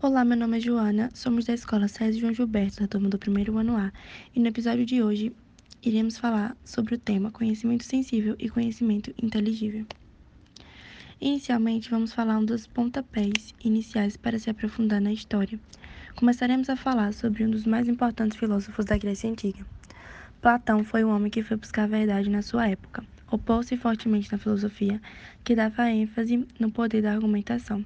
[0.00, 3.58] Olá, meu nome é Joana, somos da Escola César João Gilberto, da turma do primeiro
[3.58, 3.92] ano A,
[4.32, 5.32] e no episódio de hoje
[5.82, 9.84] iremos falar sobre o tema conhecimento sensível e conhecimento inteligível.
[11.20, 15.58] Inicialmente, vamos falar um dos pontapés iniciais para se aprofundar na história.
[16.14, 19.66] Começaremos a falar sobre um dos mais importantes filósofos da Grécia Antiga.
[20.40, 23.04] Platão foi o homem que foi buscar a verdade na sua época.
[23.32, 25.02] Opôs-se fortemente na filosofia,
[25.42, 27.84] que dava ênfase no poder da argumentação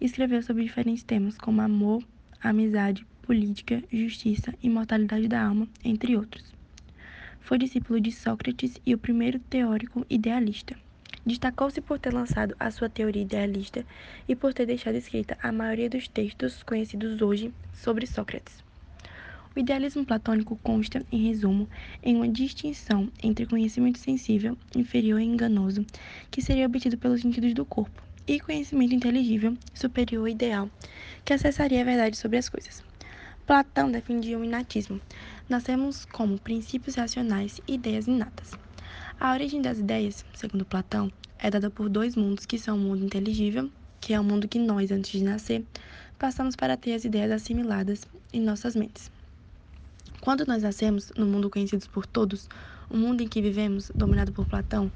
[0.00, 2.04] Escreveu sobre diferentes temas, como amor,
[2.40, 6.54] amizade, política, justiça, imortalidade da alma, entre outros.
[7.40, 10.76] Foi discípulo de Sócrates e o primeiro teórico idealista.
[11.26, 13.84] Destacou-se por ter lançado a sua teoria idealista
[14.28, 18.62] e por ter deixado escrita a maioria dos textos conhecidos hoje sobre Sócrates.
[19.56, 21.68] O idealismo platônico consta, em resumo,
[22.00, 25.84] em uma distinção entre conhecimento sensível, inferior e enganoso,
[26.30, 30.70] que seria obtido pelos sentidos do corpo, e conhecimento inteligível, superior e ideal,
[31.24, 32.84] que acessaria a verdade sobre as coisas.
[33.46, 35.00] Platão defendia o inatismo.
[35.48, 38.52] Nascemos como princípios racionais e ideias inatas.
[39.18, 43.02] A origem das ideias, segundo Platão, é dada por dois mundos que são o mundo
[43.02, 45.64] inteligível, que é o mundo que nós, antes de nascer,
[46.18, 49.10] passamos para ter as ideias assimiladas em nossas mentes.
[50.20, 52.48] Quando nós nascemos no mundo conhecido por todos,
[52.90, 54.92] o mundo em que vivemos, dominado por Platão,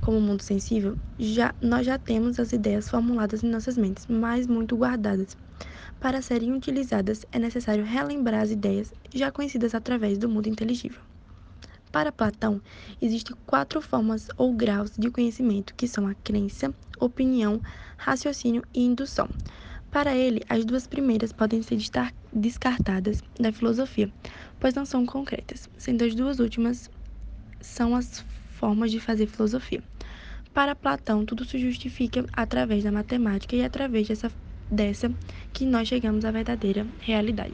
[0.00, 4.76] como mundo sensível, já, nós já temos as ideias formuladas em nossas mentes, mas muito
[4.76, 5.36] guardadas.
[5.98, 11.00] Para serem utilizadas, é necessário relembrar as ideias já conhecidas através do mundo inteligível.
[11.90, 12.60] Para Platão,
[13.00, 17.62] existem quatro formas ou graus de conhecimento, que são a crença, opinião,
[17.96, 19.28] raciocínio e indução.
[19.90, 21.78] Para ele, as duas primeiras podem ser
[22.30, 24.12] descartadas da filosofia,
[24.60, 26.90] pois não são concretas, sendo as duas últimas
[27.60, 28.24] são as
[28.58, 29.82] formas de fazer filosofia.
[30.52, 34.30] Para Platão, tudo se justifica através da matemática e através dessa,
[34.70, 35.08] dessa
[35.52, 37.46] que nós chegamos à verdadeira realidade.